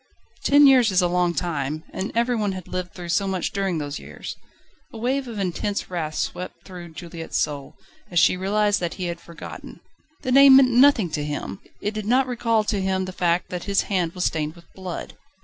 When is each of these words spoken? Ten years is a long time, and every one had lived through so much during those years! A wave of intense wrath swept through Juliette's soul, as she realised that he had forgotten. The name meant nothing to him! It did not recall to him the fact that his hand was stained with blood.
Ten 0.43 0.65
years 0.65 0.89
is 0.89 1.03
a 1.03 1.07
long 1.07 1.35
time, 1.35 1.83
and 1.93 2.11
every 2.15 2.35
one 2.35 2.53
had 2.53 2.67
lived 2.67 2.95
through 2.95 3.09
so 3.09 3.27
much 3.27 3.51
during 3.51 3.77
those 3.77 3.99
years! 3.99 4.35
A 4.91 4.97
wave 4.97 5.27
of 5.27 5.37
intense 5.37 5.91
wrath 5.91 6.15
swept 6.15 6.65
through 6.65 6.95
Juliette's 6.95 7.37
soul, 7.37 7.75
as 8.09 8.17
she 8.17 8.35
realised 8.35 8.79
that 8.79 8.95
he 8.95 9.03
had 9.05 9.21
forgotten. 9.21 9.79
The 10.23 10.31
name 10.31 10.55
meant 10.55 10.71
nothing 10.71 11.11
to 11.11 11.23
him! 11.23 11.59
It 11.81 11.93
did 11.93 12.07
not 12.07 12.25
recall 12.25 12.63
to 12.63 12.81
him 12.81 13.05
the 13.05 13.11
fact 13.13 13.51
that 13.51 13.65
his 13.65 13.81
hand 13.93 14.13
was 14.13 14.25
stained 14.25 14.55
with 14.55 14.65
blood. 14.73 15.13